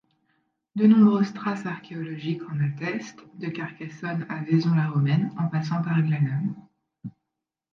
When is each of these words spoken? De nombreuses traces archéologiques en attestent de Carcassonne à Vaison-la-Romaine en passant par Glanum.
De 0.75 0.87
nombreuses 0.87 1.31
traces 1.31 1.67
archéologiques 1.67 2.41
en 2.49 2.59
attestent 2.59 3.23
de 3.35 3.49
Carcassonne 3.49 4.25
à 4.29 4.41
Vaison-la-Romaine 4.43 5.31
en 5.37 5.47
passant 5.47 5.83
par 5.83 6.01
Glanum. 6.01 6.55